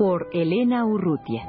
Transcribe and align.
Por 0.00 0.28
Elena 0.32 0.86
Urrutia. 0.86 1.42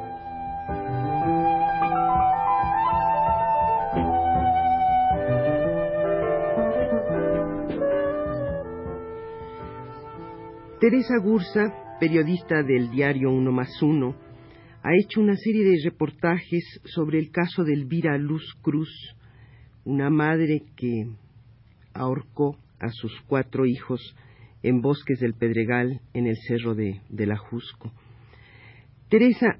Teresa 10.82 11.18
Gursa, 11.24 11.74
periodista 12.02 12.62
del 12.62 12.92
diario 12.92 13.32
Uno 13.32 13.54
más 13.54 13.82
Uno, 13.82 14.18
ha 14.84 14.90
hecho 15.02 15.22
una 15.22 15.38
serie 15.38 15.64
de 15.64 15.78
reportajes 15.86 16.82
sobre 16.84 17.20
el 17.20 17.32
caso 17.32 17.64
de 17.64 17.72
Elvira 17.72 18.18
Luz 18.18 18.44
Cruz, 18.62 19.16
una 19.86 20.10
madre 20.10 20.64
que 20.76 21.06
ahorcó 21.94 22.58
a 22.82 22.90
sus 22.90 23.14
cuatro 23.28 23.66
hijos 23.66 24.14
en 24.62 24.82
bosques 24.82 25.22
del 25.22 25.36
Pedregal 25.36 26.02
en 26.14 26.28
el 26.28 26.36
cerro 26.36 26.76
de, 26.76 27.00
de 27.08 27.26
la 27.26 27.38
Jusco. 27.38 27.94
Teresa, 29.12 29.60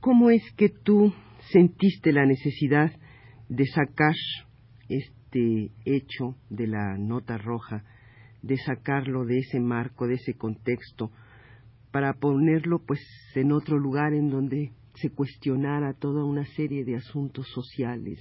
¿cómo 0.00 0.28
es 0.28 0.42
que 0.58 0.68
tú 0.68 1.10
sentiste 1.52 2.12
la 2.12 2.26
necesidad 2.26 2.92
de 3.48 3.64
sacar 3.64 4.14
este 4.90 5.70
hecho 5.86 6.36
de 6.50 6.66
la 6.66 6.98
nota 6.98 7.38
roja, 7.38 7.82
de 8.42 8.58
sacarlo 8.58 9.24
de 9.24 9.38
ese 9.38 9.58
marco, 9.58 10.06
de 10.06 10.16
ese 10.16 10.34
contexto, 10.34 11.10
para 11.92 12.12
ponerlo 12.12 12.78
pues 12.86 13.00
en 13.34 13.52
otro 13.52 13.78
lugar 13.78 14.12
en 14.12 14.28
donde 14.28 14.72
se 14.96 15.08
cuestionara 15.08 15.94
toda 15.94 16.22
una 16.22 16.44
serie 16.44 16.84
de 16.84 16.96
asuntos 16.96 17.46
sociales 17.54 18.20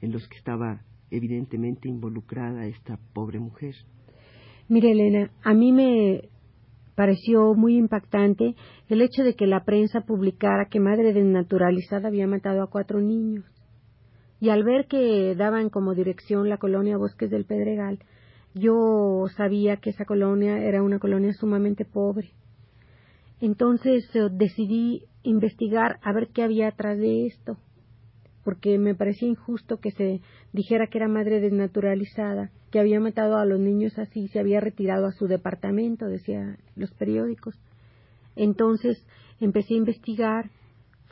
en 0.00 0.12
los 0.12 0.26
que 0.28 0.38
estaba 0.38 0.80
evidentemente 1.10 1.90
involucrada 1.90 2.64
esta 2.64 2.98
pobre 3.12 3.38
mujer. 3.38 3.74
Mire, 4.66 4.92
Elena, 4.92 5.30
a 5.42 5.52
mí 5.52 5.72
me 5.72 6.30
pareció 6.94 7.54
muy 7.54 7.76
impactante 7.76 8.54
el 8.88 9.02
hecho 9.02 9.22
de 9.22 9.34
que 9.34 9.46
la 9.46 9.64
prensa 9.64 10.02
publicara 10.02 10.68
que 10.70 10.80
madre 10.80 11.12
desnaturalizada 11.12 12.08
había 12.08 12.26
matado 12.26 12.62
a 12.62 12.70
cuatro 12.70 13.00
niños. 13.00 13.44
Y 14.40 14.50
al 14.50 14.64
ver 14.64 14.86
que 14.86 15.34
daban 15.34 15.70
como 15.70 15.94
dirección 15.94 16.48
la 16.48 16.58
colonia 16.58 16.96
Bosques 16.98 17.30
del 17.30 17.44
Pedregal, 17.44 17.98
yo 18.54 19.24
sabía 19.36 19.78
que 19.78 19.90
esa 19.90 20.04
colonia 20.04 20.58
era 20.58 20.82
una 20.82 20.98
colonia 20.98 21.32
sumamente 21.32 21.84
pobre. 21.84 22.30
Entonces 23.40 24.04
eh, 24.14 24.28
decidí 24.30 25.04
investigar 25.22 25.98
a 26.02 26.12
ver 26.12 26.28
qué 26.28 26.42
había 26.42 26.68
atrás 26.68 26.98
de 26.98 27.26
esto 27.26 27.56
porque 28.44 28.78
me 28.78 28.94
parecía 28.94 29.28
injusto 29.28 29.78
que 29.78 29.90
se 29.90 30.20
dijera 30.52 30.86
que 30.86 30.98
era 30.98 31.08
madre 31.08 31.40
desnaturalizada, 31.40 32.50
que 32.70 32.78
había 32.78 33.00
matado 33.00 33.36
a 33.36 33.46
los 33.46 33.58
niños 33.58 33.98
así, 33.98 34.28
se 34.28 34.38
había 34.38 34.60
retirado 34.60 35.06
a 35.06 35.12
su 35.12 35.26
departamento, 35.26 36.06
decía 36.06 36.58
los 36.76 36.92
periódicos. 36.92 37.58
Entonces 38.36 39.04
empecé 39.40 39.74
a 39.74 39.78
investigar, 39.78 40.50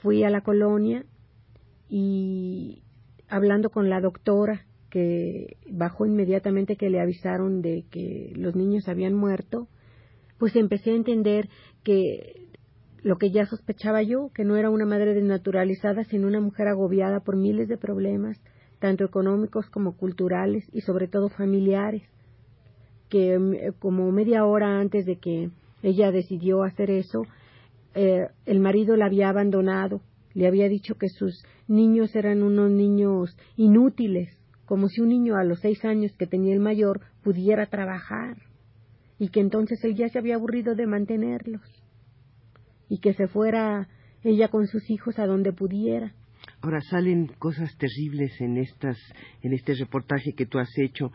fui 0.02 0.24
a 0.24 0.30
la 0.30 0.42
colonia 0.42 1.04
y 1.88 2.82
hablando 3.28 3.70
con 3.70 3.88
la 3.88 4.00
doctora, 4.00 4.66
que 4.90 5.56
bajó 5.70 6.04
inmediatamente 6.04 6.76
que 6.76 6.90
le 6.90 7.00
avisaron 7.00 7.62
de 7.62 7.86
que 7.90 8.34
los 8.36 8.54
niños 8.54 8.88
habían 8.88 9.14
muerto, 9.14 9.68
pues 10.38 10.54
empecé 10.54 10.90
a 10.90 10.96
entender 10.96 11.48
que 11.82 12.51
lo 13.02 13.18
que 13.18 13.30
ya 13.30 13.46
sospechaba 13.46 14.02
yo, 14.02 14.30
que 14.34 14.44
no 14.44 14.56
era 14.56 14.70
una 14.70 14.86
madre 14.86 15.14
desnaturalizada, 15.14 16.04
sino 16.04 16.28
una 16.28 16.40
mujer 16.40 16.68
agobiada 16.68 17.20
por 17.20 17.36
miles 17.36 17.68
de 17.68 17.76
problemas, 17.76 18.40
tanto 18.78 19.04
económicos 19.04 19.68
como 19.70 19.96
culturales 19.96 20.64
y 20.72 20.82
sobre 20.82 21.08
todo 21.08 21.28
familiares, 21.28 22.02
que 23.08 23.38
mm, 23.38 23.78
como 23.80 24.10
media 24.12 24.44
hora 24.44 24.78
antes 24.78 25.04
de 25.04 25.16
que 25.16 25.50
ella 25.82 26.12
decidió 26.12 26.62
hacer 26.62 26.90
eso, 26.90 27.22
eh, 27.94 28.28
el 28.46 28.60
marido 28.60 28.96
la 28.96 29.06
había 29.06 29.28
abandonado, 29.28 30.00
le 30.34 30.46
había 30.46 30.68
dicho 30.68 30.94
que 30.94 31.08
sus 31.08 31.44
niños 31.66 32.14
eran 32.14 32.42
unos 32.42 32.70
niños 32.70 33.36
inútiles, 33.56 34.38
como 34.64 34.88
si 34.88 35.00
un 35.00 35.08
niño 35.08 35.36
a 35.36 35.44
los 35.44 35.60
seis 35.60 35.84
años 35.84 36.12
que 36.16 36.26
tenía 36.26 36.54
el 36.54 36.60
mayor 36.60 37.00
pudiera 37.22 37.66
trabajar, 37.66 38.36
y 39.18 39.28
que 39.28 39.40
entonces 39.40 39.82
él 39.84 39.96
ya 39.96 40.08
se 40.08 40.18
había 40.18 40.36
aburrido 40.36 40.74
de 40.74 40.86
mantenerlos 40.86 41.81
y 42.92 42.98
que 42.98 43.14
se 43.14 43.26
fuera 43.26 43.88
ella 44.22 44.48
con 44.48 44.66
sus 44.66 44.90
hijos 44.90 45.18
a 45.18 45.24
donde 45.24 45.54
pudiera. 45.54 46.12
Ahora 46.60 46.82
salen 46.82 47.28
cosas 47.38 47.74
terribles 47.78 48.38
en 48.38 48.58
estas, 48.58 48.98
en 49.40 49.54
este 49.54 49.72
reportaje 49.72 50.34
que 50.34 50.44
tú 50.44 50.58
has 50.58 50.68
hecho. 50.76 51.10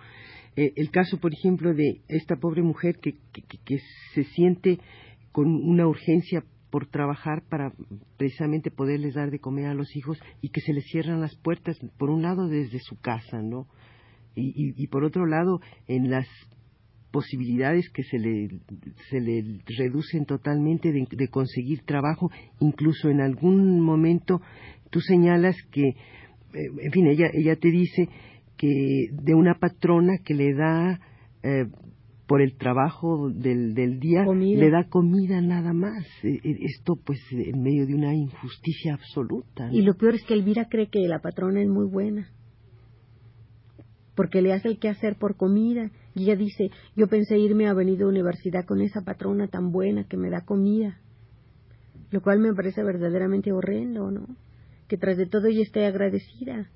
Eh, 0.56 0.74
el 0.76 0.90
caso, 0.90 1.20
por 1.20 1.32
ejemplo, 1.32 1.76
de 1.76 2.02
esta 2.08 2.38
pobre 2.38 2.64
mujer 2.64 2.98
que, 2.98 3.14
se 4.16 4.24
siente 4.24 4.80
con 5.32 5.54
una 5.54 5.88
urgencia 5.88 6.44
por 6.72 6.88
trabajar 6.88 7.44
para 7.48 7.72
precisamente 8.18 8.72
poderles 8.72 9.14
dar 9.14 9.30
de 9.30 9.38
comer 9.38 9.68
a 9.68 9.76
los 9.76 9.96
hijos 9.96 10.18
y 10.42 10.50
que 10.50 10.62
se 10.62 10.74
les 10.74 10.86
cierran 10.86 11.22
las 11.22 11.36
puertas, 11.36 11.78
por 12.00 12.10
un 12.10 12.24
lado 12.24 12.48
desde 12.48 12.80
su 12.80 13.00
casa, 13.00 13.44
¿no? 13.44 13.68
Y, 14.34 14.74
y 14.76 14.88
por 14.88 15.04
otro 15.04 15.28
lado 15.28 15.62
en 15.88 16.10
las 16.10 16.28
posibilidades 17.18 17.90
que 17.90 18.04
se 18.04 18.20
le, 18.20 18.48
se 19.10 19.20
le 19.20 19.60
reducen 19.76 20.26
totalmente 20.26 20.92
de, 20.92 21.28
conseguir 21.30 21.82
trabajo, 21.82 22.30
incluso 22.60 23.10
en 23.10 23.22
algún 23.22 23.82
momento 23.82 24.40
tú 24.92 25.00
señalas 25.00 25.56
que, 25.72 25.82
eh, 25.82 25.96
en 26.80 26.92
fin, 26.92 27.08
ella, 27.08 27.28
ella 27.34 27.56
te 27.56 27.72
dice 27.72 28.08
que 28.56 29.08
de 29.12 29.34
una 29.34 29.56
patrona 29.56 30.20
que 30.24 30.36
le 30.36 30.54
da 30.54 31.00
eh, 31.42 31.66
por 32.28 32.44
el 32.44 32.56
trabajo 32.56 33.32
del, 33.32 33.74
del 33.74 34.00
día, 34.00 34.24
le 34.24 34.70
da 34.70 34.84
comida 34.88 35.42
nada 35.42 35.74
más. 35.74 36.06
E, 36.22 36.36
e, 36.36 36.66
esto 36.66 37.00
pues 37.04 37.20
en 37.32 37.64
medio 37.64 37.88
de 37.88 37.96
una 37.96 38.14
injusticia 38.14 38.94
absoluta. 38.94 39.70
Y 39.72 39.82
lo 39.82 39.96
peor 39.96 40.14
es 40.14 40.24
que 40.24 40.36
Elvira 40.36 40.68
cree 40.70 40.90
que 40.90 41.00
la 41.08 41.18
patrona 41.18 41.64
es 41.64 41.68
muy 41.68 41.90
buena 41.90 42.30
porque 44.18 44.42
le 44.42 44.52
hace 44.52 44.70
el 44.70 44.90
hacer 44.90 45.16
por 45.16 45.38
comida. 45.38 45.92
Y 46.16 46.24
ella 46.24 46.36
dice, 46.36 46.72
yo 46.96 47.08
pensé 47.08 47.38
irme 47.38 47.68
a 47.68 47.72
Avenida 47.72 48.08
Universidad 48.08 48.66
con 48.66 48.82
esa 48.82 49.04
patrona 49.04 49.48
tan 49.48 49.72
buena 49.72 50.06
que 50.06 50.18
me 50.18 50.32
da 50.32 50.44
comida. 50.44 51.00
Lo 52.10 52.22
cual 52.24 52.40
me 52.40 52.52
parece 52.56 52.84
verdaderamente 52.84 53.52
horrendo, 53.54 54.10
¿no? 54.10 54.26
Que 54.88 54.98
tras 54.98 55.18
de 55.18 55.28
todo 55.28 55.46
ella 55.46 55.62
esté 55.62 55.86
agradecida. 55.86 56.68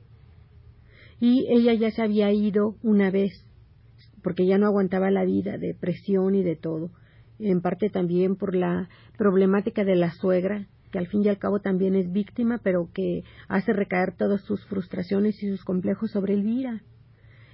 Y 1.19 1.47
ella 1.49 1.73
ya 1.73 1.89
se 1.89 2.03
había 2.03 2.31
ido 2.31 2.75
una 2.83 3.09
vez, 3.09 3.31
porque 4.21 4.45
ya 4.45 4.59
no 4.59 4.67
aguantaba 4.67 5.09
la 5.09 5.25
vida 5.25 5.57
de 5.57 5.73
presión 5.73 6.35
y 6.35 6.43
de 6.43 6.55
todo. 6.55 6.91
En 7.39 7.61
parte 7.61 7.89
también 7.89 8.35
por 8.35 8.53
la 8.53 8.87
problemática 9.17 9.83
de 9.83 9.95
la 9.95 10.11
suegra, 10.11 10.67
que 10.91 10.99
al 10.99 11.07
fin 11.07 11.23
y 11.23 11.29
al 11.29 11.39
cabo 11.39 11.59
también 11.59 11.95
es 11.95 12.11
víctima, 12.11 12.59
pero 12.63 12.91
que 12.93 13.23
hace 13.47 13.73
recaer 13.73 14.15
todas 14.15 14.41
sus 14.41 14.63
frustraciones 14.67 15.41
y 15.41 15.49
sus 15.49 15.63
complejos 15.63 16.11
sobre 16.11 16.35
Elvira 16.35 16.83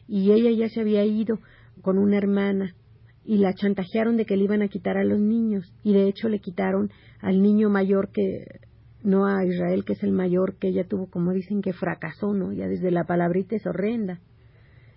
y 0.08 0.32
ella 0.32 0.52
ya 0.52 0.70
se 0.70 0.82
había 0.82 1.06
ido 1.06 1.40
con 1.82 1.98
una 1.98 2.18
hermana 2.18 2.76
y 3.24 3.38
la 3.38 3.54
chantajearon 3.54 4.16
de 4.16 4.26
que 4.26 4.38
le 4.38 4.46
iban 4.46 4.62
a 4.62 4.70
quitar 4.70 4.98
a 4.98 5.04
los 5.04 5.20
niños. 5.20 5.74
Y 5.84 5.94
de 5.94 6.08
hecho 6.08 6.30
le 6.30 6.40
quitaron 6.40 6.90
al 7.20 7.42
niño 7.42 7.70
mayor 7.70 8.10
que 8.12 8.46
no 9.04 9.26
a 9.26 9.46
Israel 9.46 9.84
que 9.86 9.94
es 9.94 10.04
el 10.04 10.12
mayor 10.12 10.56
que 10.58 10.70
ella 10.70 10.88
tuvo 10.88 11.08
como 11.08 11.32
dicen 11.32 11.62
que 11.62 11.72
fracasó 11.72 12.34
no 12.34 12.52
ya 12.52 12.68
desde 12.68 12.90
la 12.92 13.04
palabrita 13.04 13.56
es 13.56 13.66
horrenda. 13.66 14.20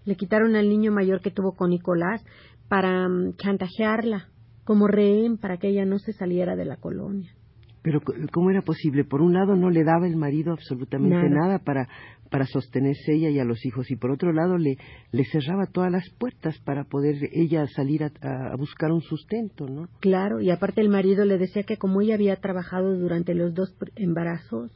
Le 0.05 0.15
quitaron 0.15 0.57
al 0.57 0.69
niño 0.69 0.93
mayor 0.93 1.21
que 1.21 1.31
tuvo 1.31 1.57
con 1.57 1.71
Nicolás 1.71 2.25
para 2.69 3.09
mm, 3.09 3.37
chantajearla 3.37 4.29
como 4.65 4.87
rehén 4.87 5.37
para 5.37 5.59
que 5.59 5.69
ella 5.69 5.85
no 5.85 5.99
se 5.99 6.13
saliera 6.13 6.55
de 6.55 6.65
la 6.65 6.77
colonia 6.77 7.35
pero 7.83 8.01
¿cómo 8.33 8.51
era 8.51 8.63
posible? 8.63 9.05
Por 9.05 9.23
un 9.23 9.33
lado 9.33 9.57
no 9.57 9.71
le 9.71 9.85
daba 9.85 10.07
el 10.07 10.17
marido 10.17 10.53
absolutamente 10.53 11.29
nada, 11.31 11.59
para, 11.59 11.89
para 12.31 12.47
sostenerse 12.47 13.13
ella 13.15 13.31
y 13.31 13.39
a 13.39 13.45
los 13.45 13.65
hijos, 13.65 13.91
y 13.91 13.97
por 13.97 14.11
otro 14.11 14.33
lado 14.33 14.59
le, 14.59 14.77
le 15.13 15.25
cerraba 15.25 15.67
todas 15.67 15.91
las 15.91 16.09
puertas 16.19 16.59
para 16.61 16.85
poder 16.85 17.17
ella 17.33 17.67
salir 17.69 18.05
a, 18.05 18.13
a, 18.53 18.57
buscar 18.57 18.93
un 18.93 19.01
sustento, 19.01 19.67
¿no? 19.67 19.89
Claro, 20.01 20.41
y 20.41 20.51
aparte 20.51 20.81
el 20.81 20.91
marido 20.91 21.25
le 21.25 21.39
decía 21.39 21.63
que 21.63 21.79
como 21.79 22.01
ella 22.01 22.15
había 22.15 22.37
trabajado 22.37 22.99
durante 22.99 23.35
los 23.35 23.55
dos 23.55 23.75
embarazos 23.97 24.71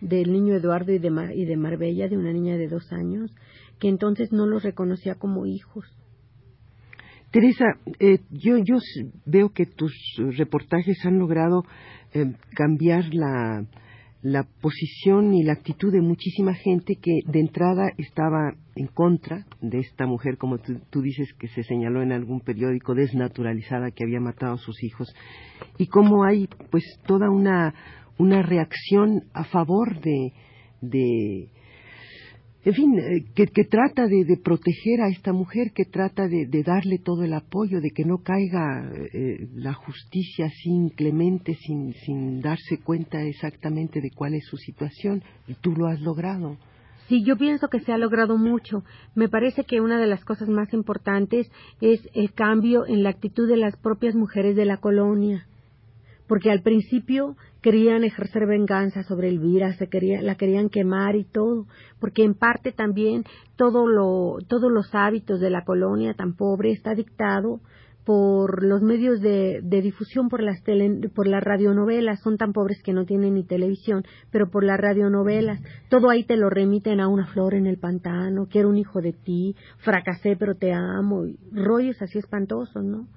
del 0.00 0.32
niño 0.32 0.54
Eduardo 0.54 0.92
y 0.92 0.98
de, 0.98 1.10
y 1.34 1.44
de 1.44 1.56
Marbella, 1.56 2.08
de 2.08 2.16
una 2.16 2.32
niña 2.32 2.56
de 2.56 2.68
dos 2.68 2.92
años, 2.92 3.34
que 3.80 3.88
entonces 3.88 4.32
no 4.32 4.46
los 4.46 4.62
reconocía 4.62 5.16
como 5.16 5.46
hijos 5.46 5.84
Teresa, 7.34 7.64
eh, 7.98 8.20
yo, 8.30 8.58
yo 8.58 8.76
veo 9.26 9.48
que 9.48 9.66
tus 9.66 9.92
reportajes 10.38 11.04
han 11.04 11.18
logrado 11.18 11.64
eh, 12.12 12.32
cambiar 12.54 13.12
la, 13.12 13.66
posición 14.60 15.34
y 15.34 15.42
la 15.42 15.54
actitud 15.54 15.92
de 15.92 16.00
muchísima 16.00 16.54
gente 16.54 16.94
que 16.94 17.22
de 17.26 17.40
entrada 17.40 17.90
estaba 17.98 18.54
en 18.76 18.86
contra 18.86 19.46
de 19.60 19.80
esta 19.80 20.06
mujer, 20.06 20.38
como 20.38 20.58
tú, 20.58 21.02
dices, 21.02 21.34
que 21.36 21.48
se 21.48 21.64
señaló 21.64 22.02
en 22.02 22.12
algún 22.12 22.38
periódico, 22.38 22.94
desnaturalizada, 22.94 23.90
que 23.90 24.04
había 24.04 24.20
matado 24.20 24.52
a 24.52 24.58
sus 24.58 24.84
hijos, 24.84 25.12
y 25.76 25.88
cómo 25.88 26.22
hay 26.22 26.48
pues 26.70 26.84
toda 27.04 27.30
una, 27.30 27.74
una 28.16 28.42
reacción 28.42 29.24
a 29.32 29.42
favor 29.42 30.00
de 30.00 30.32
en 32.64 32.72
fin, 32.72 32.98
eh, 32.98 33.24
que, 33.34 33.64
trata 33.64 34.06
de, 34.06 34.38
proteger 34.42 35.02
a 35.02 35.08
esta 35.08 35.32
mujer, 35.34 35.72
que 35.74 35.84
trata 35.84 36.26
de, 36.26 36.62
darle 36.64 36.98
todo 36.98 37.22
el 37.22 37.34
apoyo, 37.34 37.80
de 37.80 37.90
que 37.90 38.06
no 38.06 38.18
caiga 38.18 38.90
eh, 39.12 39.48
la 39.54 39.74
justicia 39.74 40.48
sin 40.62 40.88
clemente, 40.88 41.54
sin, 41.56 41.92
sin 41.92 42.40
darse 42.40 42.78
cuenta 42.78 43.22
exactamente 43.22 44.00
de 44.00 44.10
cuál 44.10 44.34
es 44.34 44.46
su 44.46 44.56
situación. 44.56 45.22
Y 45.46 45.54
tú 45.54 45.72
lo 45.72 45.88
has 45.88 46.00
logrado. 46.00 46.56
Sí, 47.08 47.22
yo 47.22 47.36
pienso 47.36 47.68
que 47.68 47.80
se 47.80 47.92
ha 47.92 47.98
logrado 47.98 48.38
mucho. 48.38 48.82
Me 49.14 49.28
parece 49.28 49.64
que 49.64 49.82
una 49.82 50.00
de 50.00 50.06
las 50.06 50.24
cosas 50.24 50.48
más 50.48 50.72
importantes 50.72 51.50
es 51.82 52.00
el 52.14 52.32
cambio 52.32 52.86
en 52.86 53.02
la 53.02 53.10
actitud 53.10 53.46
de 53.46 53.58
las 53.58 53.76
propias 53.76 54.14
mujeres 54.14 54.56
de 54.56 54.64
la 54.64 54.78
colonia 54.78 55.46
porque 56.26 56.50
al 56.50 56.62
principio 56.62 57.36
querían 57.60 58.04
ejercer 58.04 58.46
venganza 58.46 59.02
sobre 59.02 59.28
Elvira, 59.28 59.72
se 59.74 59.88
quería, 59.88 60.22
la 60.22 60.34
querían 60.36 60.68
quemar 60.68 61.16
y 61.16 61.24
todo, 61.24 61.66
porque 61.98 62.24
en 62.24 62.34
parte 62.34 62.72
también 62.72 63.24
todo 63.56 63.86
lo, 63.86 64.38
todos 64.48 64.70
los 64.70 64.94
hábitos 64.94 65.40
de 65.40 65.50
la 65.50 65.64
colonia 65.64 66.14
tan 66.14 66.34
pobre 66.34 66.72
está 66.72 66.94
dictado 66.94 67.60
por 68.04 68.62
los 68.62 68.82
medios 68.82 69.20
de, 69.20 69.60
de 69.62 69.80
difusión, 69.80 70.28
por 70.28 70.42
las, 70.42 70.62
tele, 70.62 71.08
por 71.08 71.26
las 71.26 71.42
radionovelas, 71.42 72.20
son 72.20 72.36
tan 72.36 72.52
pobres 72.52 72.82
que 72.82 72.92
no 72.92 73.06
tienen 73.06 73.34
ni 73.34 73.44
televisión, 73.44 74.04
pero 74.30 74.50
por 74.50 74.62
las 74.62 74.78
radionovelas, 74.78 75.60
todo 75.88 76.10
ahí 76.10 76.24
te 76.24 76.36
lo 76.36 76.50
remiten 76.50 77.00
a 77.00 77.08
una 77.08 77.26
flor 77.28 77.54
en 77.54 77.66
el 77.66 77.78
pantano, 77.78 78.46
quiero 78.46 78.68
un 78.68 78.76
hijo 78.76 79.00
de 79.00 79.14
ti, 79.14 79.56
fracasé 79.78 80.36
pero 80.36 80.54
te 80.54 80.72
amo, 80.72 81.24
y 81.26 81.38
rollos 81.52 82.00
así 82.02 82.18
espantosos, 82.18 82.84
¿no? 82.84 83.08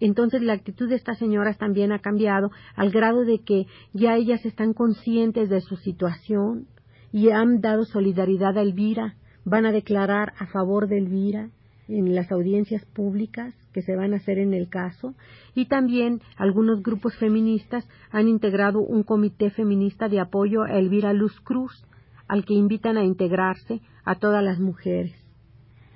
Entonces 0.00 0.42
la 0.42 0.54
actitud 0.54 0.88
de 0.88 0.96
estas 0.96 1.18
señoras 1.18 1.58
también 1.58 1.92
ha 1.92 1.98
cambiado 1.98 2.50
al 2.74 2.90
grado 2.90 3.24
de 3.24 3.40
que 3.40 3.66
ya 3.92 4.16
ellas 4.16 4.44
están 4.46 4.72
conscientes 4.72 5.50
de 5.50 5.60
su 5.60 5.76
situación 5.76 6.66
y 7.12 7.30
han 7.30 7.60
dado 7.60 7.84
solidaridad 7.84 8.56
a 8.56 8.62
Elvira, 8.62 9.16
van 9.44 9.66
a 9.66 9.72
declarar 9.72 10.32
a 10.38 10.46
favor 10.46 10.88
de 10.88 10.98
Elvira 10.98 11.50
en 11.88 12.14
las 12.14 12.30
audiencias 12.30 12.84
públicas 12.86 13.54
que 13.72 13.82
se 13.82 13.96
van 13.96 14.14
a 14.14 14.16
hacer 14.16 14.38
en 14.38 14.54
el 14.54 14.68
caso. 14.68 15.14
Y 15.54 15.66
también 15.66 16.20
algunos 16.36 16.82
grupos 16.82 17.16
feministas 17.16 17.86
han 18.10 18.28
integrado 18.28 18.80
un 18.80 19.02
comité 19.02 19.50
feminista 19.50 20.08
de 20.08 20.20
apoyo 20.20 20.62
a 20.62 20.78
Elvira 20.78 21.12
Luz 21.12 21.38
Cruz, 21.40 21.84
al 22.28 22.44
que 22.44 22.54
invitan 22.54 22.96
a 22.96 23.04
integrarse 23.04 23.80
a 24.04 24.14
todas 24.14 24.42
las 24.42 24.60
mujeres 24.60 25.14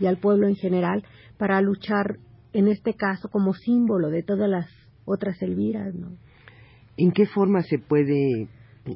y 0.00 0.06
al 0.06 0.18
pueblo 0.18 0.48
en 0.48 0.56
general 0.56 1.04
para 1.38 1.60
luchar 1.60 2.18
en 2.54 2.68
este 2.68 2.94
caso 2.94 3.28
como 3.28 3.52
símbolo 3.52 4.08
de 4.08 4.22
todas 4.22 4.48
las 4.48 4.66
otras 5.04 5.42
Elviras, 5.42 5.94
¿no? 5.94 6.16
¿En 6.96 7.12
qué 7.12 7.26
forma 7.26 7.62
se 7.62 7.78
puede 7.78 8.48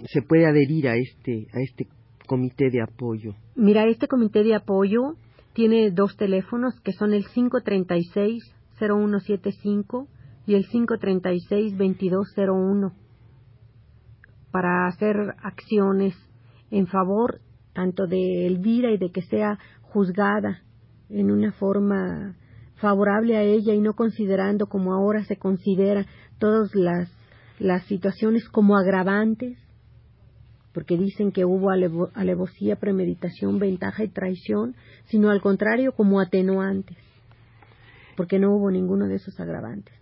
se 0.06 0.22
puede 0.22 0.46
adherir 0.46 0.88
a 0.88 0.96
este 0.96 1.48
a 1.52 1.60
este 1.60 1.88
comité 2.26 2.70
de 2.70 2.80
apoyo? 2.80 3.34
Mira, 3.56 3.86
este 3.86 4.06
comité 4.06 4.44
de 4.44 4.54
apoyo 4.54 5.16
tiene 5.52 5.90
dos 5.90 6.16
teléfonos 6.16 6.80
que 6.80 6.92
son 6.92 7.12
el 7.12 7.26
536 7.26 8.54
0175 8.78 10.06
y 10.46 10.54
el 10.54 10.66
536 10.66 11.76
2201 11.76 12.92
para 14.52 14.86
hacer 14.86 15.16
acciones 15.42 16.14
en 16.70 16.86
favor 16.86 17.40
tanto 17.72 18.06
de 18.06 18.46
Elvira 18.46 18.92
y 18.92 18.98
de 18.98 19.10
que 19.10 19.22
sea 19.22 19.58
juzgada 19.82 20.62
en 21.10 21.30
una 21.30 21.52
forma 21.52 22.36
favorable 22.80 23.36
a 23.36 23.42
ella 23.42 23.74
y 23.74 23.80
no 23.80 23.94
considerando 23.94 24.66
como 24.66 24.92
ahora 24.92 25.24
se 25.24 25.36
considera 25.36 26.06
todas 26.38 26.74
las, 26.74 27.10
las 27.58 27.84
situaciones 27.86 28.48
como 28.48 28.76
agravantes, 28.76 29.58
porque 30.72 30.96
dicen 30.96 31.32
que 31.32 31.44
hubo 31.44 31.70
alevosía, 31.70 32.76
premeditación, 32.76 33.58
ventaja 33.58 34.04
y 34.04 34.08
traición, 34.08 34.76
sino 35.06 35.30
al 35.30 35.40
contrario 35.40 35.92
como 35.92 36.20
atenuantes, 36.20 36.96
porque 38.16 38.38
no 38.38 38.54
hubo 38.54 38.70
ninguno 38.70 39.08
de 39.08 39.16
esos 39.16 39.38
agravantes. 39.40 39.94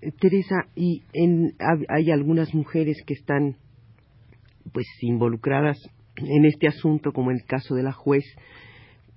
Eh, 0.00 0.12
Teresa, 0.12 0.66
y 0.76 1.02
en, 1.12 1.54
hay 1.88 2.10
algunas 2.10 2.54
mujeres 2.54 3.02
que 3.06 3.14
están 3.14 3.56
pues 4.72 4.86
involucradas 5.00 5.78
en 6.16 6.44
este 6.44 6.68
asunto, 6.68 7.12
como 7.12 7.30
el 7.30 7.44
caso 7.44 7.74
de 7.74 7.82
la 7.82 7.92
juez, 7.92 8.24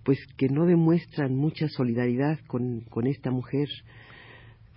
pues 0.05 0.19
que 0.37 0.47
no 0.47 0.65
demuestran 0.65 1.35
mucha 1.35 1.67
solidaridad 1.67 2.39
con, 2.47 2.81
con 2.81 3.07
esta 3.07 3.31
mujer 3.31 3.67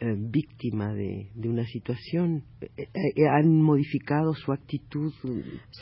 eh, 0.01 0.15
víctima 0.17 0.95
de, 0.95 1.29
de, 1.35 1.49
una 1.49 1.65
situación. 1.67 2.45
Eh, 2.61 2.69
eh, 2.77 3.29
¿Han 3.29 3.61
modificado 3.61 4.33
su 4.35 4.53
actitud? 4.53 5.13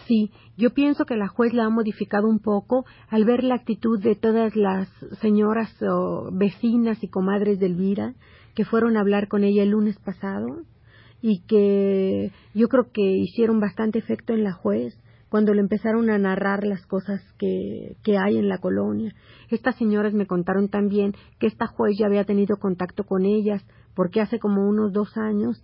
Sí, 0.07 0.33
yo 0.57 0.71
pienso 0.71 1.05
que 1.05 1.17
la 1.17 1.29
juez 1.29 1.53
la 1.53 1.67
ha 1.67 1.71
modificado 1.71 2.27
un 2.27 2.41
poco 2.41 2.85
al 3.09 3.25
ver 3.25 3.45
la 3.45 3.55
actitud 3.55 4.03
de 4.03 4.17
todas 4.17 4.57
las 4.57 4.89
señoras 5.21 5.73
vecinas 6.33 7.03
y 7.05 7.09
comadres 7.09 7.61
de 7.61 7.67
Elvira 7.67 8.15
que 8.55 8.65
fueron 8.65 8.97
a 8.97 9.01
hablar 9.01 9.29
con 9.29 9.45
ella 9.45 9.63
el 9.63 9.71
lunes 9.71 9.99
pasado 9.99 10.63
y 11.21 11.43
que 11.47 12.33
yo 12.55 12.69
creo 12.69 12.91
que 12.91 13.03
hicieron 13.03 13.61
bastante 13.61 13.99
efecto 13.99 14.33
en 14.33 14.45
la 14.45 14.53
juez 14.53 14.99
cuando 15.29 15.55
le 15.55 15.61
empezaron 15.61 16.11
a 16.11 16.19
narrar 16.19 16.65
las 16.65 16.87
cosas 16.87 17.21
que, 17.39 17.97
que 18.03 18.17
hay 18.17 18.39
en 18.39 18.49
la 18.49 18.59
colonia. 18.59 19.15
Estas 19.51 19.77
señoras 19.77 20.15
me 20.15 20.27
contaron 20.27 20.69
también 20.69 21.15
que 21.39 21.47
esta 21.47 21.67
juez 21.67 21.97
ya 21.99 22.07
había 22.07 22.25
tenido 22.25 22.59
contacto 22.59 23.05
con 23.05 23.25
ellas, 23.25 23.65
porque 23.95 24.21
hace 24.21 24.39
como 24.39 24.69
unos 24.69 24.93
dos 24.93 25.17
años 25.17 25.63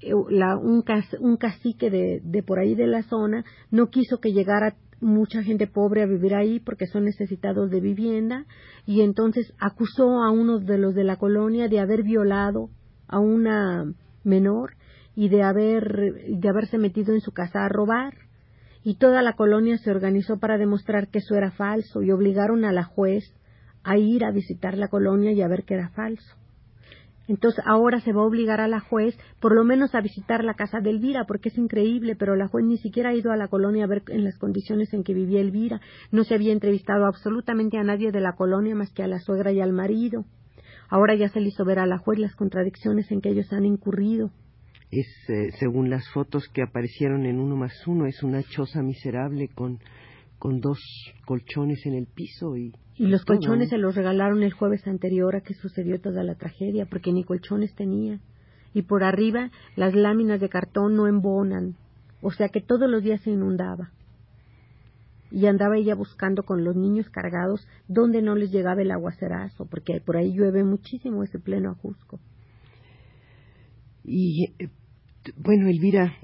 eh, 0.00 0.14
un, 0.14 0.84
un 1.20 1.36
cacique 1.36 1.90
de, 1.90 2.20
de 2.24 2.42
por 2.42 2.58
ahí 2.58 2.74
de 2.74 2.86
la 2.86 3.02
zona 3.02 3.44
no 3.70 3.88
quiso 3.90 4.18
que 4.18 4.32
llegara 4.32 4.74
mucha 5.00 5.42
gente 5.42 5.66
pobre 5.66 6.02
a 6.02 6.06
vivir 6.06 6.34
ahí 6.34 6.60
porque 6.60 6.86
son 6.86 7.04
necesitados 7.04 7.70
de 7.70 7.80
vivienda 7.80 8.46
y 8.86 9.02
entonces 9.02 9.52
acusó 9.58 10.22
a 10.22 10.30
uno 10.30 10.58
de 10.60 10.78
los 10.78 10.94
de 10.94 11.04
la 11.04 11.16
colonia 11.16 11.68
de 11.68 11.80
haber 11.80 12.04
violado 12.04 12.70
a 13.08 13.18
una 13.18 13.92
menor 14.24 14.74
y 15.14 15.28
de 15.28 15.42
haber 15.42 16.14
de 16.28 16.48
haberse 16.48 16.78
metido 16.78 17.12
en 17.14 17.20
su 17.20 17.32
casa 17.32 17.64
a 17.64 17.68
robar 17.68 18.14
y 18.84 18.96
toda 18.96 19.22
la 19.22 19.34
colonia 19.34 19.78
se 19.78 19.90
organizó 19.90 20.38
para 20.38 20.58
demostrar 20.58 21.08
que 21.08 21.18
eso 21.18 21.34
era 21.34 21.50
falso 21.52 22.02
y 22.02 22.10
obligaron 22.10 22.64
a 22.64 22.72
la 22.72 22.84
juez 22.84 23.24
a 23.84 23.96
ir 23.96 24.24
a 24.24 24.30
visitar 24.30 24.76
la 24.76 24.88
colonia 24.88 25.32
y 25.32 25.42
a 25.42 25.48
ver 25.48 25.64
que 25.64 25.74
era 25.74 25.88
falso. 25.90 26.36
Entonces 27.28 27.64
ahora 27.66 28.00
se 28.00 28.12
va 28.12 28.22
a 28.22 28.26
obligar 28.26 28.60
a 28.60 28.66
la 28.66 28.80
juez 28.80 29.16
por 29.40 29.54
lo 29.54 29.64
menos 29.64 29.94
a 29.94 30.00
visitar 30.00 30.42
la 30.42 30.54
casa 30.54 30.80
de 30.80 30.90
Elvira, 30.90 31.24
porque 31.26 31.50
es 31.50 31.58
increíble, 31.58 32.16
pero 32.16 32.34
la 32.34 32.48
juez 32.48 32.64
ni 32.66 32.78
siquiera 32.78 33.10
ha 33.10 33.14
ido 33.14 33.30
a 33.30 33.36
la 33.36 33.48
colonia 33.48 33.84
a 33.84 33.88
ver 33.88 34.02
en 34.08 34.24
las 34.24 34.36
condiciones 34.38 34.92
en 34.92 35.04
que 35.04 35.14
vivía 35.14 35.40
Elvira. 35.40 35.80
No 36.10 36.24
se 36.24 36.34
había 36.34 36.52
entrevistado 36.52 37.06
absolutamente 37.06 37.78
a 37.78 37.84
nadie 37.84 38.10
de 38.10 38.20
la 38.20 38.34
colonia 38.34 38.74
más 38.74 38.90
que 38.92 39.04
a 39.04 39.08
la 39.08 39.20
suegra 39.20 39.52
y 39.52 39.60
al 39.60 39.72
marido. 39.72 40.24
Ahora 40.88 41.14
ya 41.14 41.28
se 41.28 41.40
le 41.40 41.48
hizo 41.48 41.64
ver 41.64 41.78
a 41.78 41.86
la 41.86 41.98
juez 41.98 42.18
las 42.18 42.34
contradicciones 42.34 43.10
en 43.12 43.20
que 43.20 43.30
ellos 43.30 43.52
han 43.52 43.64
incurrido 43.64 44.30
es, 44.92 45.06
eh, 45.30 45.50
según 45.58 45.88
las 45.88 46.06
fotos 46.10 46.46
que 46.52 46.62
aparecieron 46.62 47.24
en 47.24 47.40
uno 47.40 47.56
más 47.56 47.72
uno, 47.86 48.06
es 48.06 48.22
una 48.22 48.42
choza 48.42 48.82
miserable 48.82 49.48
con, 49.48 49.78
con 50.38 50.60
dos 50.60 50.78
colchones 51.24 51.84
en 51.86 51.94
el 51.94 52.06
piso 52.06 52.56
y... 52.56 52.72
Y 52.94 53.06
los 53.06 53.24
colchones 53.24 53.70
se 53.70 53.78
los 53.78 53.94
regalaron 53.94 54.42
el 54.42 54.52
jueves 54.52 54.86
anterior 54.86 55.34
a 55.34 55.40
que 55.40 55.54
sucedió 55.54 55.98
toda 55.98 56.22
la 56.22 56.34
tragedia, 56.34 56.84
porque 56.84 57.10
ni 57.10 57.24
colchones 57.24 57.74
tenía. 57.74 58.20
Y 58.74 58.82
por 58.82 59.02
arriba 59.02 59.50
las 59.76 59.94
láminas 59.94 60.40
de 60.40 60.50
cartón 60.50 60.94
no 60.94 61.08
embonan, 61.08 61.74
o 62.20 62.30
sea 62.30 62.50
que 62.50 62.60
todos 62.60 62.88
los 62.88 63.02
días 63.02 63.22
se 63.22 63.30
inundaba. 63.30 63.92
Y 65.30 65.46
andaba 65.46 65.78
ella 65.78 65.94
buscando 65.94 66.42
con 66.42 66.64
los 66.64 66.76
niños 66.76 67.08
cargados 67.08 67.66
donde 67.88 68.20
no 68.20 68.34
les 68.34 68.52
llegaba 68.52 68.82
el 68.82 68.90
aguacerazo, 68.90 69.64
porque 69.64 70.02
por 70.04 70.18
ahí 70.18 70.34
llueve 70.34 70.62
muchísimo 70.62 71.22
ese 71.22 71.38
pleno 71.38 71.70
ajusco. 71.70 72.20
Y 74.04 74.52
eh, 74.58 74.68
bueno, 75.36 75.68
Elvira, 75.68 76.14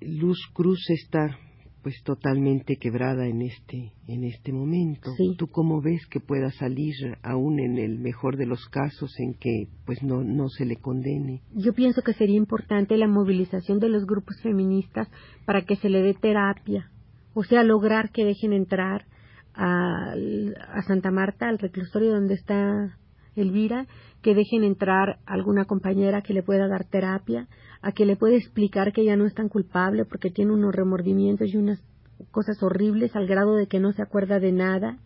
Luz 0.00 0.38
Cruz 0.54 0.84
está 0.90 1.38
pues 1.82 1.96
totalmente 2.04 2.76
quebrada 2.76 3.26
en 3.26 3.42
este 3.42 3.92
en 4.06 4.24
este 4.24 4.52
momento. 4.52 5.10
¿Tú 5.36 5.48
cómo 5.48 5.82
ves 5.82 6.06
que 6.06 6.20
pueda 6.20 6.50
salir 6.52 6.94
aún 7.22 7.58
en 7.58 7.76
el 7.76 7.98
mejor 7.98 8.36
de 8.36 8.46
los 8.46 8.64
casos 8.66 9.12
en 9.18 9.34
que 9.34 9.66
pues 9.84 10.02
no 10.02 10.22
no 10.22 10.48
se 10.48 10.64
le 10.64 10.76
condene? 10.76 11.42
Yo 11.54 11.72
pienso 11.72 12.02
que 12.02 12.14
sería 12.14 12.36
importante 12.36 12.96
la 12.96 13.08
movilización 13.08 13.80
de 13.80 13.88
los 13.88 14.06
grupos 14.06 14.40
feministas 14.42 15.08
para 15.44 15.62
que 15.62 15.76
se 15.76 15.88
le 15.88 16.02
dé 16.02 16.14
terapia, 16.14 16.90
o 17.34 17.42
sea, 17.42 17.64
lograr 17.64 18.10
que 18.10 18.24
dejen 18.24 18.52
entrar 18.52 19.06
a, 19.54 20.14
a 20.72 20.82
Santa 20.82 21.10
Marta 21.10 21.48
al 21.48 21.58
reclusorio 21.58 22.12
donde 22.12 22.34
está 22.34 22.96
Elvira, 23.36 23.86
que 24.22 24.34
dejen 24.34 24.64
entrar 24.64 25.18
alguna 25.26 25.64
compañera 25.64 26.22
que 26.22 26.34
le 26.34 26.42
pueda 26.42 26.68
dar 26.68 26.84
terapia, 26.84 27.48
a 27.80 27.92
que 27.92 28.06
le 28.06 28.16
pueda 28.16 28.36
explicar 28.36 28.92
que 28.92 29.02
ella 29.02 29.16
no 29.16 29.26
es 29.26 29.34
tan 29.34 29.48
culpable 29.48 30.04
porque 30.04 30.30
tiene 30.30 30.52
unos 30.52 30.74
remordimientos 30.74 31.52
y 31.52 31.56
unas 31.56 31.82
cosas 32.30 32.62
horribles 32.62 33.14
al 33.16 33.26
grado 33.26 33.56
de 33.56 33.66
que 33.66 33.80
no 33.80 33.92
se 33.92 34.02
acuerda 34.02 34.38
de 34.38 34.52
nada. 34.52 34.98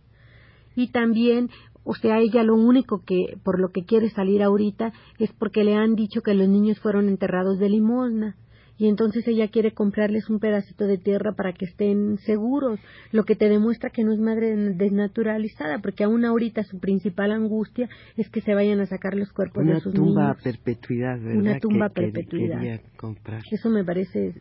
Y 0.75 0.89
también, 0.89 1.49
o 1.85 1.95
sea, 1.95 2.19
ella 2.19 2.43
lo 2.43 2.55
único 2.55 3.03
que 3.05 3.39
por 3.43 3.59
lo 3.59 3.71
que 3.71 3.85
quiere 3.85 4.11
salir 4.11 4.43
ahorita 4.43 4.93
es 5.19 5.33
porque 5.39 5.65
le 5.65 5.75
han 5.75 5.95
dicho 5.95 6.21
que 6.21 6.35
los 6.35 6.49
niños 6.49 6.79
fueron 6.81 7.09
enterrados 7.09 7.59
de 7.59 7.71
limosna 7.71 8.37
y 8.79 8.89
entonces 8.89 9.27
ella 9.27 9.49
quiere 9.49 9.73
comprarles 9.73 10.29
un 10.29 10.39
pedacito 10.39 10.87
de 10.87 10.99
tierra 10.99 11.33
para 11.33 11.53
que 11.53 11.65
estén 11.65 12.19
seguros, 12.19 12.79
lo 13.13 13.25
que 13.25 13.37
te 13.37 13.49
demuestra 13.49 13.91
que 13.91 14.05
no 14.05 14.13
es 14.13 14.21
madre 14.21 14.55
desnaturalizada, 14.75 15.79
porque 15.81 16.05
aún 16.05 16.25
ahorita 16.25 16.63
su 16.65 16.79
principal 16.79 17.33
angustia 17.33 17.89
es 18.17 18.29
que 18.29 18.41
se 18.41 18.55
vayan 18.55 18.81
a 18.81 18.87
sacar 18.87 19.15
los 19.15 19.33
cuerpos 19.33 19.65
de 19.67 19.81
sus 19.81 19.95
niños. 19.95 20.13
Una 20.13 20.15
tumba 20.15 20.31
a 20.31 20.35
perpetuidad, 20.35 21.19
¿verdad? 21.21 21.41
Una 21.41 21.59
tumba 21.59 21.87
a 21.87 21.91
perpetuidad. 21.91 22.81
comprar. 22.97 23.43
Eso 23.51 23.71
me 23.71 23.85
parece 23.85 24.35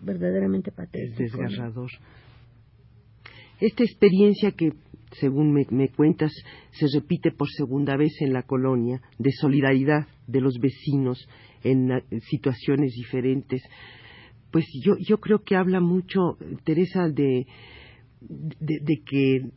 verdaderamente 0.00 0.70
patético. 0.70 1.22
Es 1.22 1.32
desgarrador. 1.32 1.90
Esta 3.60 3.82
experiencia 3.84 4.52
que 4.52 4.72
según 5.12 5.52
me, 5.52 5.88
cuentas, 5.88 6.32
se 6.70 6.86
repite 6.92 7.32
por 7.32 7.48
segunda 7.48 7.96
vez 7.96 8.12
en 8.20 8.32
la 8.32 8.42
colonia, 8.42 9.00
de 9.18 9.32
solidaridad 9.32 10.06
de 10.26 10.40
los 10.40 10.58
vecinos 10.58 11.28
en, 11.62 11.90
situaciones 12.30 12.92
diferentes. 12.94 13.62
Pues 14.50 14.66
yo, 14.82 14.94
yo 14.98 15.18
creo 15.18 15.42
que 15.42 15.56
habla 15.56 15.80
mucho, 15.80 16.36
Teresa, 16.64 17.08
de, 17.08 17.46
de, 18.20 19.02
que 19.04 19.50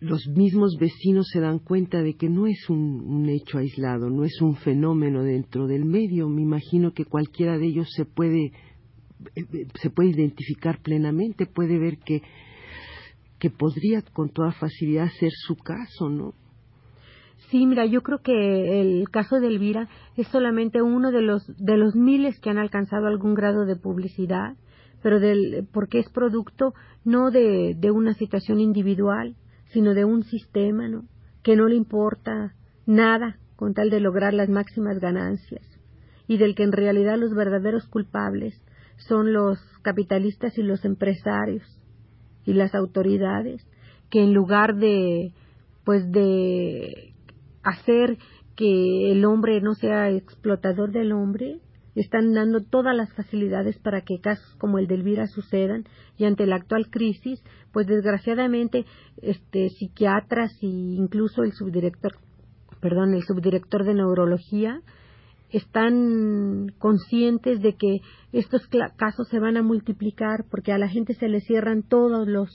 los 0.00 0.28
mismos 0.28 0.76
vecinos 0.78 1.28
se 1.32 1.40
dan 1.40 1.58
cuenta 1.58 2.02
de 2.02 2.14
que 2.14 2.28
no 2.28 2.46
es 2.46 2.68
un, 2.68 3.00
un, 3.00 3.28
hecho 3.28 3.58
aislado, 3.58 4.10
no 4.10 4.24
es 4.24 4.40
un 4.40 4.56
fenómeno 4.56 5.22
dentro 5.22 5.66
del 5.66 5.84
medio. 5.84 6.28
Me 6.28 6.42
imagino 6.42 6.92
que 6.92 7.04
cualquiera 7.04 7.58
de 7.58 7.66
ellos 7.66 7.88
se 7.96 8.04
puede, 8.04 8.52
eh, 9.34 9.66
se 9.80 9.90
puede 9.90 10.10
identificar 10.10 10.80
plenamente, 10.82 11.46
puede 11.46 11.78
ver 11.78 11.98
que 11.98 12.22
que 13.38 13.50
podría 13.50 14.02
con 14.12 14.30
toda 14.30 14.52
facilidad 14.52 15.08
ser 15.18 15.30
su 15.32 15.56
caso, 15.56 16.08
¿no? 16.08 16.34
Sí, 17.50 17.66
mira, 17.66 17.86
yo 17.86 18.02
creo 18.02 18.18
que 18.18 18.80
el 18.80 19.08
caso 19.10 19.40
de 19.40 19.46
Elvira 19.46 19.88
es 20.16 20.26
solamente 20.28 20.82
uno 20.82 21.10
de 21.10 21.22
los 21.22 21.46
de 21.56 21.76
los 21.76 21.94
miles 21.94 22.38
que 22.40 22.50
han 22.50 22.58
alcanzado 22.58 23.06
algún 23.06 23.34
grado 23.34 23.64
de 23.64 23.76
publicidad, 23.76 24.56
pero 25.02 25.18
del 25.18 25.66
porque 25.72 26.00
es 26.00 26.10
producto 26.10 26.74
no 27.04 27.30
de, 27.30 27.74
de 27.78 27.90
una 27.90 28.12
situación 28.14 28.60
individual, 28.60 29.36
sino 29.72 29.94
de 29.94 30.04
un 30.04 30.24
sistema, 30.24 30.88
¿no? 30.88 31.04
Que 31.42 31.56
no 31.56 31.68
le 31.68 31.76
importa 31.76 32.54
nada 32.86 33.38
con 33.56 33.72
tal 33.72 33.88
de 33.88 34.00
lograr 34.00 34.34
las 34.34 34.48
máximas 34.48 34.98
ganancias 34.98 35.64
y 36.26 36.36
del 36.36 36.54
que 36.54 36.64
en 36.64 36.72
realidad 36.72 37.16
los 37.18 37.32
verdaderos 37.34 37.86
culpables 37.86 38.60
son 38.96 39.32
los 39.32 39.58
capitalistas 39.82 40.58
y 40.58 40.62
los 40.62 40.84
empresarios 40.84 41.77
y 42.48 42.54
las 42.54 42.74
autoridades 42.74 43.62
que 44.08 44.22
en 44.22 44.32
lugar 44.32 44.76
de 44.76 45.32
pues 45.84 46.10
de 46.10 47.12
hacer 47.62 48.16
que 48.56 49.12
el 49.12 49.26
hombre 49.26 49.60
no 49.60 49.74
sea 49.74 50.08
explotador 50.08 50.90
del 50.90 51.12
hombre 51.12 51.60
están 51.94 52.32
dando 52.32 52.62
todas 52.62 52.96
las 52.96 53.12
facilidades 53.12 53.78
para 53.78 54.00
que 54.00 54.20
casos 54.20 54.54
como 54.56 54.78
el 54.78 54.86
de 54.86 54.94
Elvira 54.94 55.26
sucedan 55.26 55.84
y 56.16 56.24
ante 56.24 56.46
la 56.46 56.56
actual 56.56 56.88
crisis 56.88 57.44
pues 57.70 57.86
desgraciadamente 57.86 58.86
este 59.20 59.68
psiquiatras 59.68 60.50
e 60.62 60.66
incluso 60.66 61.42
el 61.42 61.52
subdirector 61.52 62.14
perdón 62.80 63.12
el 63.12 63.24
subdirector 63.24 63.84
de 63.84 63.92
neurología 63.92 64.80
están 65.50 66.72
conscientes 66.78 67.60
de 67.60 67.74
que 67.74 68.00
estos 68.32 68.66
casos 68.96 69.28
se 69.28 69.38
van 69.38 69.56
a 69.56 69.62
multiplicar 69.62 70.44
porque 70.50 70.72
a 70.72 70.78
la 70.78 70.88
gente 70.88 71.14
se 71.14 71.28
le 71.28 71.40
cierran 71.40 71.82
todos 71.82 72.28
los, 72.28 72.50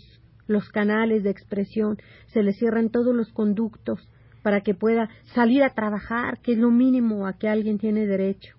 los 0.48 0.70
canales 0.70 1.24
de 1.24 1.32
expresión, 1.32 1.98
se 2.28 2.44
le 2.44 2.54
cierran 2.54 2.90
todos 2.90 3.16
los 3.16 3.32
conductos 3.32 4.08
para 4.44 4.62
que 4.62 4.76
pueda 4.76 5.10
salir 5.34 5.64
a 5.64 5.74
trabajar, 5.74 6.40
que 6.42 6.54
es 6.54 6.58
lo 6.58 6.70
mínimo 6.70 7.26
a 7.26 7.34
que 7.34 7.48
alguien 7.48 7.80
tiene 7.80 8.06
derecho. 8.06 8.56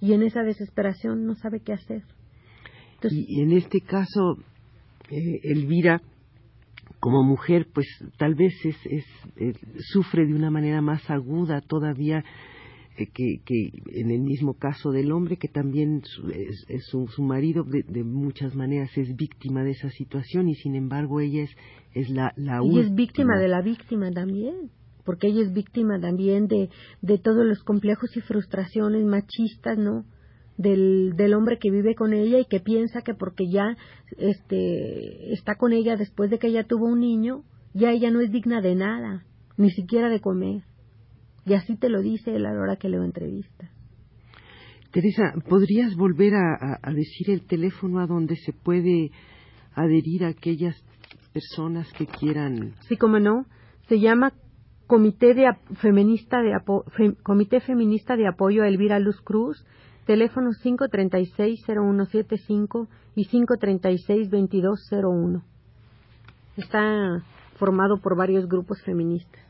Y 0.00 0.12
en 0.12 0.22
esa 0.22 0.42
desesperación 0.42 1.24
no 1.24 1.34
sabe 1.36 1.60
qué 1.60 1.72
hacer. 1.72 2.02
y 3.02 3.42
en 3.42 3.52
este 3.52 3.80
caso, 3.80 4.38
eh, 5.10 5.40
Elvira, 5.44 6.02
como 6.98 7.22
mujer, 7.22 7.68
pues 7.72 7.86
tal 8.18 8.34
vez 8.34 8.52
es, 8.64 8.76
es, 8.84 9.04
eh, 9.36 9.52
sufre 9.78 10.26
de 10.26 10.34
una 10.34 10.50
manera 10.50 10.82
más 10.82 11.08
aguda 11.10 11.60
todavía 11.60 12.24
eh, 12.96 13.06
que, 13.06 13.40
que, 13.44 13.70
en 13.92 14.10
el 14.10 14.20
mismo 14.20 14.54
caso 14.54 14.90
del 14.90 15.12
hombre, 15.12 15.36
que 15.36 15.48
también 15.48 16.02
es, 16.34 16.84
su, 16.86 17.06
marido 17.22 17.64
de, 17.64 18.04
muchas 18.04 18.54
maneras 18.54 18.90
es 18.96 19.14
víctima 19.16 19.62
de 19.62 19.70
esa 19.70 19.90
situación 19.90 20.48
y 20.48 20.54
sin 20.56 20.74
embargo 20.74 21.20
ella 21.20 21.42
es, 21.42 21.50
es 21.94 22.10
la, 22.10 22.32
la 22.36 22.60
Y 22.64 22.80
es 22.80 22.92
víctima 22.94 23.38
de 23.38 23.48
la 23.48 23.62
víctima 23.62 24.10
también, 24.10 24.70
porque 25.04 25.28
ella 25.28 25.42
es 25.42 25.52
víctima 25.52 26.00
también 26.00 26.48
de, 26.48 26.68
de 27.00 27.18
todos 27.18 27.46
los 27.46 27.62
complejos 27.62 28.16
y 28.16 28.20
frustraciones 28.20 29.04
machistas, 29.04 29.78
¿no? 29.78 30.04
Del, 30.58 31.14
del 31.16 31.32
hombre 31.34 31.58
que 31.58 31.70
vive 31.70 31.94
con 31.94 32.12
ella 32.12 32.38
y 32.38 32.44
que 32.44 32.60
piensa 32.60 33.00
que 33.00 33.14
porque 33.14 33.48
ya 33.48 33.78
este, 34.18 35.32
está 35.32 35.54
con 35.54 35.72
ella 35.72 35.96
después 35.96 36.28
de 36.28 36.38
que 36.38 36.48
ella 36.48 36.64
tuvo 36.64 36.86
un 36.86 37.00
niño, 37.00 37.44
ya 37.72 37.92
ella 37.92 38.10
no 38.10 38.20
es 38.20 38.30
digna 38.30 38.60
de 38.60 38.74
nada, 38.74 39.24
ni 39.56 39.70
siquiera 39.70 40.10
de 40.10 40.20
comer. 40.20 40.64
Y 41.50 41.54
así 41.54 41.74
te 41.74 41.88
lo 41.88 42.00
dice 42.00 42.36
él 42.36 42.46
a 42.46 42.52
la 42.52 42.60
hora 42.60 42.76
que 42.76 42.88
leo 42.88 43.02
entrevista. 43.02 43.68
Teresa, 44.92 45.34
¿podrías 45.48 45.96
volver 45.96 46.34
a, 46.36 46.78
decir 46.92 47.28
el 47.28 47.44
teléfono 47.44 47.98
a 47.98 48.06
donde 48.06 48.36
se 48.36 48.52
puede 48.52 49.10
adherir 49.74 50.24
a 50.24 50.28
aquellas 50.28 50.80
personas 51.32 51.92
que 51.92 52.06
quieran? 52.06 52.76
Sí, 52.82 52.96
como 52.96 53.18
no. 53.18 53.46
Se 53.88 53.98
llama 53.98 54.32
Comité, 54.86 55.34
de, 55.34 55.52
Feminista, 55.80 56.40
de 56.40 56.56
Comité 57.24 57.58
Feminista 57.58 58.14
de 58.14 58.28
Apoyo 58.28 58.62
a 58.62 58.68
Elvira 58.68 59.00
Luz 59.00 59.20
Cruz, 59.20 59.66
teléfono 60.06 60.50
536-0175 60.52 62.86
y 63.16 63.26
536-2201. 63.26 65.42
Está 66.58 67.24
formado 67.56 68.00
por 68.00 68.16
varios 68.16 68.46
grupos 68.46 68.80
feministas. 68.84 69.49